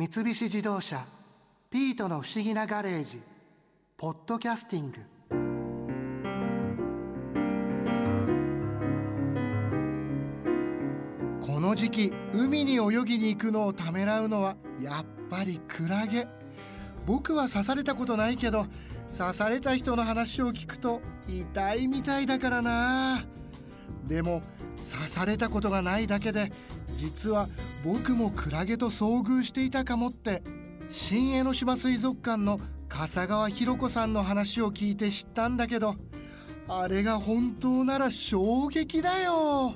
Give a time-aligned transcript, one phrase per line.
[0.00, 1.04] 三菱自動車
[1.68, 3.20] 「ピートの不思議なガレージ」
[3.98, 4.96] 「ポッドキャスティング」
[11.44, 16.26] この時期海に泳ぎに行くのをためらうのはやっぱりクラゲ。
[17.06, 18.64] 僕は刺されたことないけど
[19.18, 23.26] 刺された人の話を聞くと痛いみたいだからな。
[24.06, 24.42] でも
[24.90, 26.50] 刺されたことがないだけで
[26.96, 27.48] 実は
[27.84, 30.42] 僕もクラゲと遭遇していたかもって
[30.88, 35.94] 新江ノ島水族館の笠川博子さんの話を聞いて知ったんだけど
[36.68, 39.74] あれが本当なら衝撃だよ。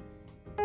[0.57, 0.63] こ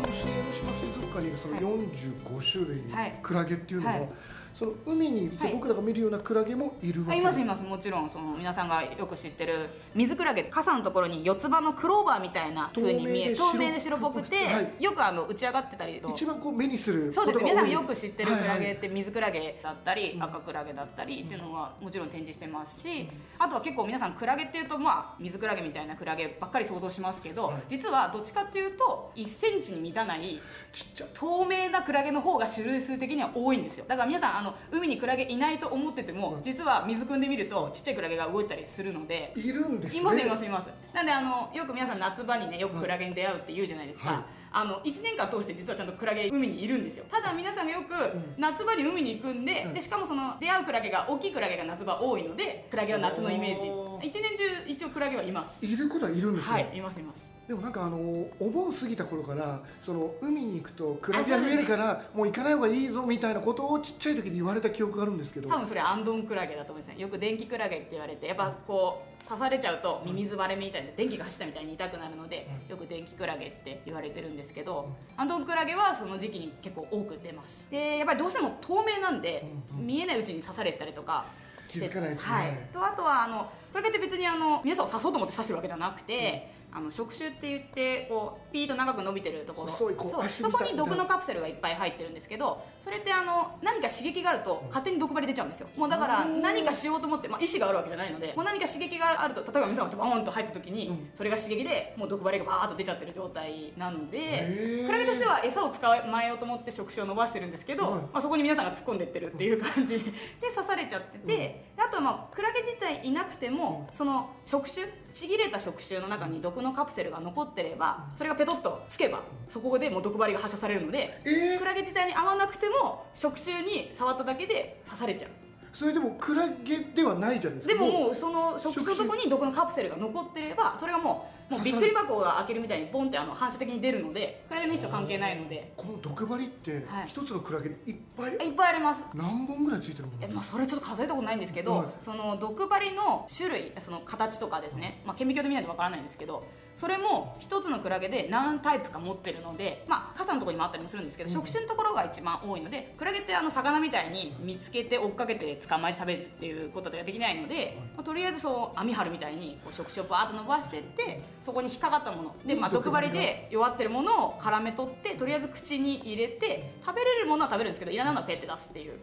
[0.00, 1.30] の新江ノ島水族館にい。
[1.32, 3.18] るその45種類、はい。
[3.22, 4.08] クラゲっていうのは、はい
[4.54, 5.54] その海にいてはい。
[5.54, 7.12] 僕らが見るようなクラゲもいるわけ。
[7.12, 7.62] あいますいます。
[7.64, 14.82] もちろんその皆さんがよく知ってる水クラゲ傘のところに四つ葉のクローバーみたいな風に見える透透明で白っぽくて、はい。
[14.82, 16.10] よくあの打ち上がってたりと。
[16.10, 27.62] 一番こう目にするそうです皆さんがよく知ってるクラゲはいはいって水クラゲだったり、赤クラゲだったりっていうのはもちろん展示してますし、あとは結構皆さんクラゲっていうとまあ水クラゲみたいなクラゲばっかり想像しますけど、はい。
[27.68, 30.40] 実はどっちかっていうと1センチに満たない
[30.72, 31.04] ちっちゃ。
[31.06, 33.84] い透明なクラゲの方が種類数的には多いんですよ。
[33.88, 39.32] だから皆さんあの海にクラゲいないと思ってても実は水汲んでみるとちっちゃいクラゲが動いたりするので。
[39.34, 40.00] いるんですね。
[40.00, 44.24] いますいますいますなんであのよく皆さん夏場にねよくクラゲに出会うって言うじゃないですか、はい。
[44.56, 47.04] あの1年間通して実はちゃんとクラゲ海にいるんですよ。
[47.10, 47.94] ただ皆さんがよく
[48.38, 54.06] 夏場に海に行くんで,、でしかもその出会うクラゲが大きいクラゲが夏場多いのでクラゲは夏のイメージ。
[54.06, 55.64] 一年中一応クラゲはいます。
[55.64, 57.98] いることはいるんですよ、はいいますいますでもなんかあの
[58.40, 65.48] お盆過ぎた頃からその海に行くとクラゲが増えるからもう行かない方がいいぞみたいなことをちっちゃい時に言われた記憶があるんですけど。
[65.48, 77.66] 多分それアンドンクラゲだと思うんですねよく電気クラゲって言われてやっぱこう刺されちゃうとミミズバレみたいな電気が走ったみたいに痛くなるのでよく電気クラゲって言われてるんですけどアンドンクラゲはその時期に結構多く出ます。
[77.70, 81.26] でやっぱりどうしても透明なんで見えないうちに刺されたりとか
[81.68, 89.68] 気づかないうちにはい、とあとはあのクラゲって別にあの皆さんを刺そうと思って刺してるわけではなくて、あの触手って言ってこうピーッと長く伸びてるところ。
[89.68, 89.94] そう
[90.28, 95.68] そこに毒のカプセルがいっぱい入ってるんですけどそれってあの何か刺激があると勝手に毒針出ちゃうんですよ。
[95.76, 108.00] もうだから何かしようと思って、まあ、意思があるわけじゃないのでもう何か刺激があると例えば皆さんがバーンと入った時に、それが刺激でもう毒針がバーッと出ちゃってる状態なのでクラゲとしては餌を捕まえようと思って触手を伸ばしてるんですけど、はい。
[108.00, 109.98] まあ、そこに皆さんが突っ込んでってるっていう感じ。
[109.98, 110.10] で
[110.54, 121.58] 刺されちゃってて、であとはまあクラゲ自体いなくても、その触手ちぎれた触手の中に毒のカプセルが残ってればそれがペトッとつけばそこでもう毒針が発射されるので、えー？
[121.58, 125.30] クラゲ自体に合わなくても触手に触っただけで刺されちゃう。
[125.72, 127.74] それでもクラゲではないじゃないですか。
[127.74, 135.72] でももうその触手のとこに毒のカプセルが残ってればそれがもうもうびっくり箱が開けるみたいにポンってあの反射的に出るのでクラゲの意思と関係ないので。
[135.76, 137.06] この毒針ってはい。
[137.06, 138.32] 一つのクラゲにいっぱい？
[138.32, 139.04] いっぱいあります。
[139.14, 141.86] 何本ぐらいついてるものえまあ、それちょっと数えたことないんですけど、はい。
[142.00, 146.44] その毒針の種類その形とかですね、まあ、顕微鏡で見ないとわからないんですけど
[146.74, 162.34] それも一つのクラゲで何タイプか持ってるので、まあ、傘のところにもあったりもするんですけど、触手のところが一番多いのでクラゲってあの魚みたいに見つけて追っかけて捕まえて食べるっていうことができないので、まあ、とりあえずそう網張るみたいにこう触手をバーッと伸ばしてってそこに引っかかったもの。
[162.46, 168.94] で、まあ、毒針で弱ってるものを絡め取ってとりあえず口に入れて食べれるものは食べるんですけどいらないのはペッて出すっていう。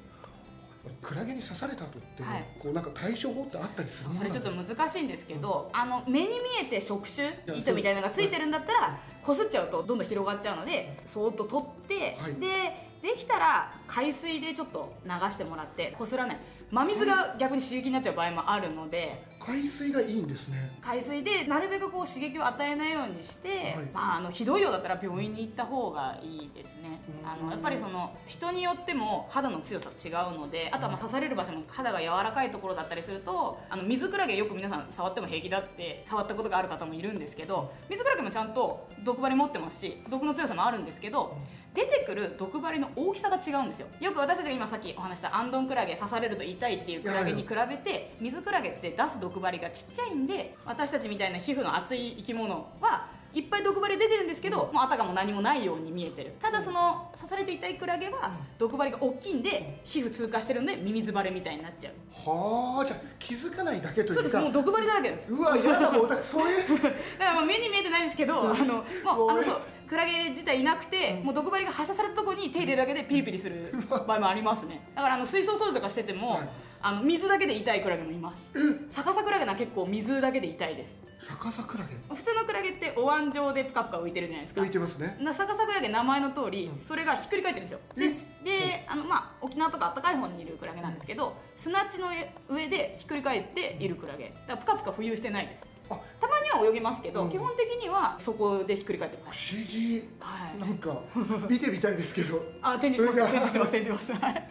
[1.04, 2.44] クラゲに刺された後って、はい。
[2.60, 12.34] こうなんか対処法ってあったりするそれちょっと難しいんですけど、あの目に見えて触手や糸みたいなのがついてるんだったらこすっちゃうとどんどん広がっちゃうのでそーっと取って、はい。
[12.36, 16.38] でできたら海水でちょっと流してもらってこすらない。
[16.72, 20.72] 真水が逆に刺激になっちゃう場合もあるので海水がいいんですね。
[20.82, 23.60] 海水でなるべくこう刺激を与えないようにして、はい。
[23.92, 27.02] まあ、あのひどいようだったら病院に行った方がいいですね。
[27.24, 27.30] うん。
[27.30, 41.36] あのやっぱりその人によっても肌の強さ違うのであとはまあ刺される場所も肌が柔らかいところだったりするとあの水クラゲよく皆さん触っても平気だって触ったことがある方もいるんですけど水クラゲもちゃんと毒針持ってますし毒の強さもあるんですけど
[41.74, 43.88] 出てくる毒針の大きさが違うんですよ。
[44.00, 56.34] よく私たちが今さっきお話したアンドンクラゲ刺されると痛いっていうクラゲに比べて水クラゲって出す毒針がちっちゃいんで私たちみたいな皮膚の厚い生き物はいっぱい毒針出てるんですけど、もうあたかも何もないように見えてる。
[56.42, 61.94] ただその刺されて痛いクラゲは毒針が大きいんで皮膚通過してるんでミミズバレみたいになっちゃう。
[62.30, 64.14] はあじゃあ気づかないだけというか。
[64.16, 65.32] そうですもう毒針だらけなんです。
[65.32, 66.86] うわ嫌だもうだからそれ だか
[67.20, 68.82] らもう目に見えてないんですけど、あのも
[69.28, 73.74] うあのそうクラゲ自体いなくて、もう毒針が発射されたところに手入れるだけでピリピリする
[74.08, 74.80] 場合もありますね。
[74.96, 76.50] だからあの水槽掃除とかしてても、はい。
[76.84, 78.50] あの水だけで痛いクラゲもいます。
[78.90, 80.98] 逆さクラゲな結構水だけで痛いです。
[81.28, 81.90] 逆さクラゲ？
[82.16, 84.62] 普通のクラゲってお椀状でプカプカ浮いてるじゃないですか。
[84.62, 85.18] 浮いてますね。
[85.20, 87.80] な逆さクラゲ名前の通り、それがひっくり返ってるんですよ。
[87.98, 88.08] で
[88.50, 92.08] であの、まあ、沖縄とか暖かい方にいるクラゲなんですけど砂地の
[92.50, 94.30] 上でひっくり返っているクラゲ。
[94.30, 95.68] だからプカプカ浮遊してないです。
[95.68, 95.71] あ
[96.20, 97.30] たまには泳げますけど、うん。
[97.32, 100.04] 基本的にはそこでひっくり返ってま不す思議。
[100.20, 100.60] はい。
[100.60, 101.02] なんか
[101.50, 102.42] 見てみたいですけど。
[102.62, 103.32] あ展示してます。
[103.34, 103.72] 展示してます。
[103.72, 104.26] 展示してます。
[104.26, 104.34] はい。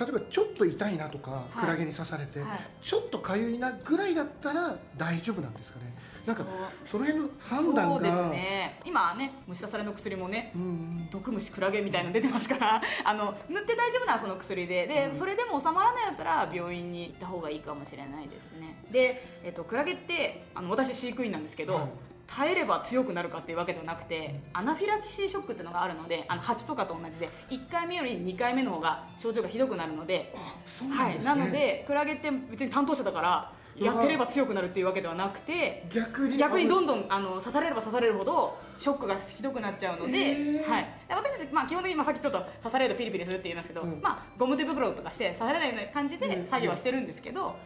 [0.00, 1.58] 例えばちょっと痛いなとか、い。
[1.58, 2.48] クラゲに刺されて、はい。
[2.80, 5.93] ちょっと痒いなぐらいだったら大丈夫なんですかね？
[6.26, 6.44] なんか
[6.86, 7.94] その辺の判断が。
[7.94, 8.80] そうですね。
[8.84, 15.14] 今はね虫刺されの薬もねうん毒虫クラゲみたいなの出てますから あの塗って大丈夫ならその薬でで、うん。
[15.14, 18.82] それでも収まらないんだったら病院に行った方がいいかもしれないですね。
[18.90, 21.84] で、えっと、クラゲってあの私飼育員なんですけど、はい。
[22.26, 44.00] 耐えれば強くなるかっていうわけではなくてアナフィラキシーショックっていうのがあるのであの蜂とかと同じで1回目より2回目の方が症状がひどくなるのであそうなはい、なのでクラゲって別に担当者だからやってれば強くなるっていうわけではなくて逆に逆にどんどんあの刺されれば刺されるほどショックがひどくなっちゃうので、はい、で私たち、まあ、基本的に、まあ、さっきちょっと刺されるとピリピリするって言いますけど、うん。
[44.00, 46.20] まあ、ゴム手袋とかして刺されないような感じうん。
[46.20, 47.56] で作業はしてるんですけど、はい、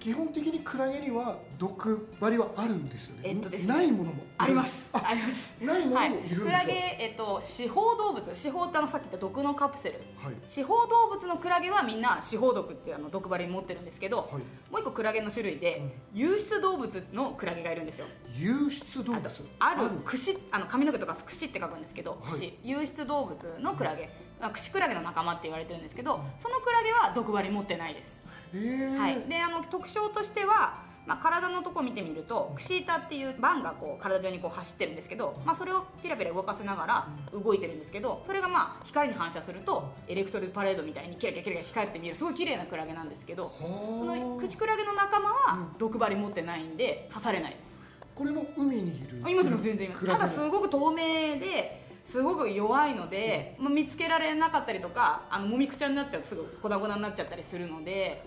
[0.00, 3.22] 基本的にクラゲには毒針はあるんですよね。
[3.24, 3.74] えっとですね。
[3.74, 4.22] ないものも。
[4.38, 4.88] あります。
[4.92, 5.52] ああります。
[5.60, 6.28] ないもはいのもい。
[6.28, 8.34] るんですよ、クラゲ、えっと、四方動物。
[8.34, 10.00] 四方ってあのさっき言った毒のカプセル。
[10.22, 10.34] はい。
[10.48, 14.32] 四方動物のクラゲはみんな四方毒っていうあの毒針持ってるんですけど、はい。
[14.70, 15.82] もう一個クラゲの種類で、
[16.14, 18.06] 有質動物のクラゲがいるんですよ。
[18.36, 19.28] 有質動物？
[19.58, 22.32] ある串あの髪の毛とか串って書くんですけど、はい。
[22.32, 24.08] 串有質動物のクラゲ、
[24.40, 28.20] あ串クラゲの仲間って言われてるんですけどそのクラゲは毒針持ってないです、
[28.98, 42.16] はい、であの特徴としては、まあ、体のとこ見てみると串板っていうバンがこう体中にこう走ってるんですけど、まあ、それをピラピラ動かせながら動いてるんですけどそれがまあ光に反射するとエレクトルパレードみたいにキラキラキラキラ光って見える。
[42.16, 47.78] すごい綺麗なクラゲなんですけどこのは口クラゲの仲間はう毒針持ってないんで刺されないです。
[48.14, 49.22] これも海にいる。
[49.24, 50.06] あいます全然います。
[50.06, 58.18] ただすごく透明ですごく弱いので、まあ、見つけられなかったりとかあのもみくちゃになっちゃうとすぐ粉々になっちゃったりするので、はい、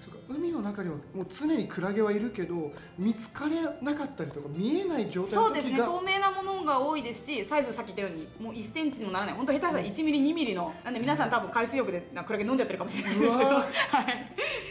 [0.00, 5.78] そうか海の中にはもう常にクラゲはいるけど見つかれなかったりとか見えない状態そうですね。
[5.78, 9.34] 透明なものが多いですしサイズさっき言ったようにもう1センチにもならない。
[9.34, 13.64] 本当下手したら1ミリ2ミリのなんで皆さん多分海水浴でなクラゲ飲んじゃってるかもしれないですけど、うはわ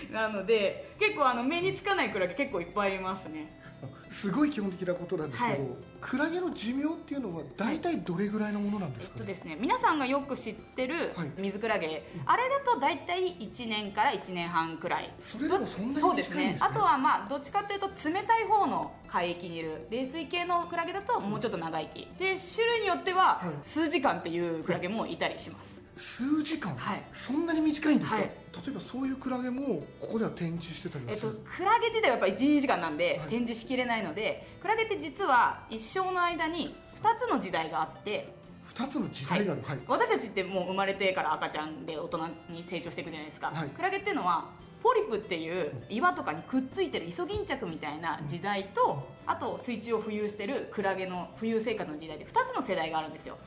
[0.09, 3.64] い、なので結構あの目につかないクラゲ結構いっぱいいますね
[4.11, 5.71] すごい基本的なことなんですけど、はい。
[6.01, 11.31] クラゲの寿命っていうのは大体どれぐらいのものなんでえっすか、とですね、皆さんがよく知ってるはい。
[11.37, 15.13] 水クラゲ、あれだと大体1年から1年半くらい。
[15.23, 16.67] それでもそんなにそうです短いんですね。
[16.67, 22.07] ねあとはまあどっちかというと冷たい方の海域にいる冷水系のクラゲだともうちょっと長生き。
[22.17, 23.67] で種類によってははい。
[23.67, 25.81] 数時間っていうクラゲもいたりします。
[25.97, 27.01] 数時間、はい。
[27.13, 28.31] そんなに短いんですか、はい
[28.63, 33.29] 例えばそういうクラゲもここでは展示してたりはえっとクラゲ自体はやっぱ12時間なんではい。
[33.29, 38.33] 展示しきれないのでクラゲって実は一生の間に2つの時代があって
[38.73, 39.79] 2つの時代がある、はい。
[39.87, 43.69] 私たちってもう生まれてから赤ちゃんで大人に成長していくじゃないですか、はい。
[43.69, 44.49] クラゲっていうのは
[44.81, 53.35] ポリプっていう岩とかにくっついてるイソギンチャクみたいな時代とあと水中を浮遊してるクラゲの浮遊生活の時代で2つの世代があるんですよ。
[53.35, 53.39] は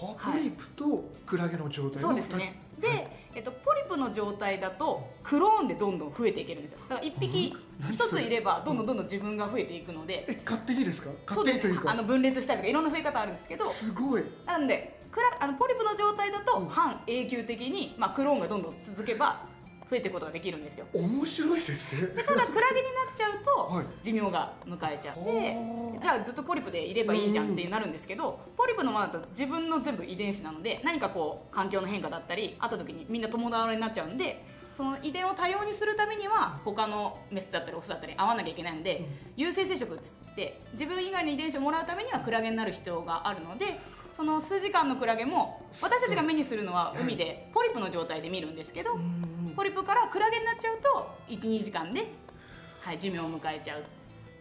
[0.00, 2.60] ポリプとクラゲの状態のそうですね。
[2.80, 6.78] で、えっと、ポリプの状態だとクローンでどんどん増えていけるんですよ。
[6.88, 10.24] だから1匹うん1ついればどんどんどんどん自分が増えていくので。
[10.28, 11.10] え勝手にですか？
[11.26, 11.90] 勝手にというか。
[11.92, 13.70] あの分裂したりとかいろんな増え方あるんですけど。
[13.70, 14.24] すごい。
[14.46, 16.68] なのでクラあのポリプの状態だとうん。
[16.68, 19.40] 半永久的に、まあ、クローンがどんどん続けば
[19.94, 20.86] 増えていくことができるんですよ。
[20.92, 22.08] 面白いですね。
[22.08, 23.84] でただクラゲになっちゃうとはい。
[24.02, 26.00] 寿命が迎えちゃって、はあ。
[26.00, 34.42] じゃあずっとポリプでいればいいじゃんってなるんですけど、ポリプのままだと自分の全部遺伝子なので何かこう環境の変化だったりあった時にみんな共倒れになっちゃうんで
[34.76, 39.04] その遺伝を多様にするためには他のメスだったりオスだったり合わなきゃいけないので、
[39.36, 43.78] 有性生殖っつって自分以外の遺伝子をもらうためにはクラゲになる必要があるので
[44.16, 49.23] その数時間のクラゲも私たちが目にするのは海でポリプの状態で見るんですけど、うん
[49.54, 52.06] ポリプからクラゲになっちゃうと12時間で、
[52.80, 53.84] はい、寿命を迎えちゃう。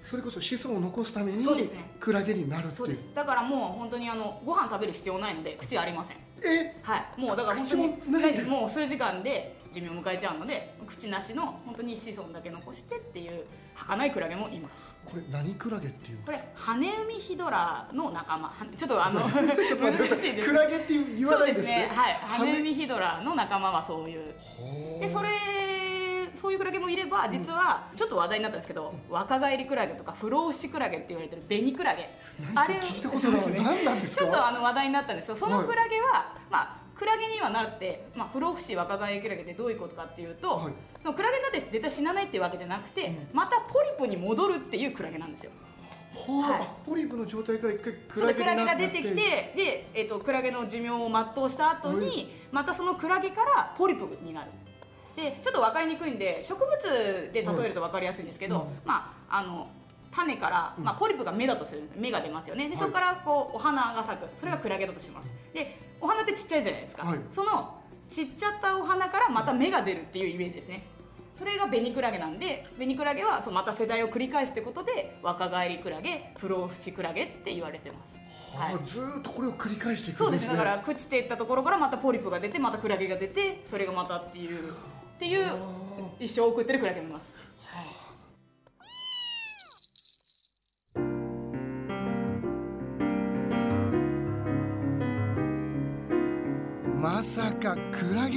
[0.04, 1.92] それこそ子孫を残すためにそうですね。
[2.00, 2.88] クラゲになるっていう。
[2.90, 3.06] です。
[3.14, 6.18] だからもう本当にあのご飯食べる必要ないので口ありません。
[6.44, 6.76] え？
[6.82, 7.22] はい。
[7.22, 8.50] もうだから本当に口もないです。
[8.50, 13.44] もう数時間で寿命を迎えちゃうので口なしの本当に子孫だけ残してっていう
[13.76, 14.94] 儚いクラゲもいます。
[15.04, 16.26] これ何クラゲっていうの？
[16.26, 18.48] これハネウミヒドラの仲間。
[18.48, 20.50] はちょっとあの ちょっと難しいです。
[20.50, 21.78] クラゲって言わそうでないですすね。
[21.88, 22.14] ねはい。
[22.14, 24.34] 羽ミヒドラの仲間はそういう。
[25.00, 25.30] でそれ
[26.36, 32.10] そういうクラゲもいれば実はちょっと話題になったんですけど、若返りクラゲとか不老不死クラゲって言われてる紅クラゲ。
[32.54, 32.80] 何それ？
[32.80, 33.48] 聞いたことない。
[33.48, 33.60] ね。
[33.64, 34.22] 何なんですか？
[34.24, 35.36] ちょっとあの話題になったんですよ。
[35.36, 40.74] そのクラゲは、まあクラゲにはなって、まあ、不老不死若返りクラゲってどういうことかっていうと、はい。
[41.02, 43.28] そのクラゲになって絶対死なないっていうわけじゃなくて、うん。
[43.34, 45.52] またポリプに戻るっていうクラゲなんですよ。
[46.14, 46.62] はい。
[46.62, 54.52] あポリプの状態から一回クラゲになクラゲが出てきてで、えっとクラゲの寿命を全うした後に、またそのクラゲからポリプになる。
[55.16, 59.68] でちょっと分かりにくいんで植物で例えると分かりやすいんですけど、うんまああの
[60.14, 62.70] 種から、まあ、ポリプが芽だとする芽が出ますよね。
[62.70, 62.84] ではい。
[62.84, 64.30] そこからこうお花が咲く。
[64.40, 65.32] それがクラゲだとします。
[65.54, 67.20] でお花ってちっちゃいじゃないですか、はい。
[67.32, 67.80] その
[68.10, 70.84] ちっちゃったお花からまた芽が出るっていうイメージですね。
[71.34, 84.74] それがベニクラゲなんでベニクラゲはそうまた世代を繰り返すってことで若返りクラゲ不老不死クラゲって言われてます、はあずーっとこれを繰り返していくそうんでですすねねだから朽ちていったところからまたポリプが出てまたクラゲが出てそれがまたっていうっ
[85.18, 85.58] ていうあ。
[86.20, 87.32] 一生を送ってるクラゲもいます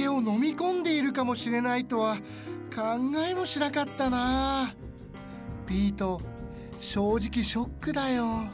[0.07, 2.15] クラゲを飲み込んでいるかもしれないとは
[2.73, 2.81] 考
[3.29, 4.73] えもしなかったな。
[5.65, 6.21] ピート
[6.79, 8.45] 正直ショックだよ。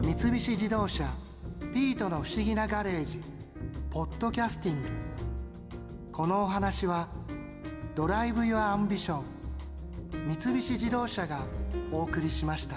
[0.00, 1.08] 三菱自動車
[1.72, 3.20] ピートの不思議なガレージ
[3.90, 4.88] ポッドキャスティング。
[6.10, 7.08] このお話は
[7.94, 9.22] Drive your Ambition
[10.42, 11.40] 三菱自動車が
[11.92, 12.76] お送りしました。